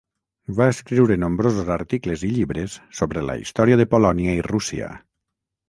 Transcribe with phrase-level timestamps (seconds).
[0.59, 4.93] Va escriure nombrosos articles i llibres sobre la història de Polònia i Rússia.